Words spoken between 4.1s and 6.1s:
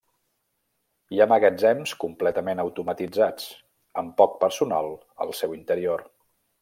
poc personal al seu interior.